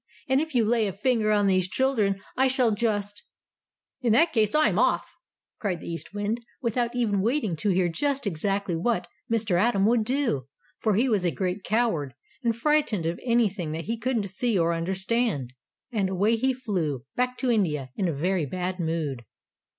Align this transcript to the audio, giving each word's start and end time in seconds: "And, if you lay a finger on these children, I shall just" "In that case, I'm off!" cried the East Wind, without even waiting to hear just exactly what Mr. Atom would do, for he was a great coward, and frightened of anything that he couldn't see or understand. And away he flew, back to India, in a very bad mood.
"And, 0.27 0.41
if 0.41 0.55
you 0.55 0.65
lay 0.65 0.87
a 0.87 0.93
finger 0.93 1.29
on 1.31 1.45
these 1.45 1.69
children, 1.69 2.19
I 2.35 2.47
shall 2.47 2.71
just" 2.71 3.21
"In 4.01 4.13
that 4.13 4.33
case, 4.33 4.55
I'm 4.55 4.79
off!" 4.79 5.07
cried 5.59 5.79
the 5.79 5.87
East 5.89 6.11
Wind, 6.11 6.43
without 6.59 6.95
even 6.95 7.21
waiting 7.21 7.55
to 7.57 7.69
hear 7.69 7.87
just 7.87 8.25
exactly 8.25 8.75
what 8.75 9.07
Mr. 9.31 9.61
Atom 9.61 9.85
would 9.85 10.03
do, 10.03 10.47
for 10.79 10.95
he 10.95 11.07
was 11.07 11.23
a 11.23 11.29
great 11.29 11.63
coward, 11.63 12.15
and 12.43 12.55
frightened 12.55 13.05
of 13.05 13.19
anything 13.23 13.73
that 13.73 13.85
he 13.85 13.95
couldn't 13.95 14.31
see 14.31 14.57
or 14.57 14.73
understand. 14.73 15.53
And 15.91 16.09
away 16.09 16.35
he 16.35 16.51
flew, 16.51 17.05
back 17.15 17.37
to 17.37 17.51
India, 17.51 17.91
in 17.95 18.07
a 18.07 18.13
very 18.15 18.47
bad 18.47 18.79
mood. 18.79 19.21